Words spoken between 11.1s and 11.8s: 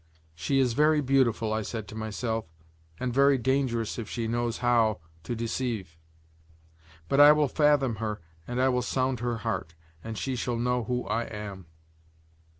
am."